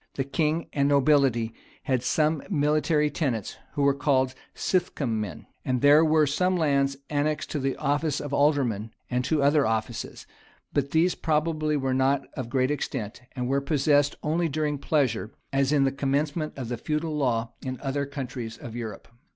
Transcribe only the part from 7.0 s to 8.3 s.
annexed to the office